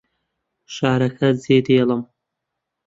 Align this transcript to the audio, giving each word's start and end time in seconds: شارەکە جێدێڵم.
شارەکە 0.75 1.29
جێدێڵم. 1.43 2.01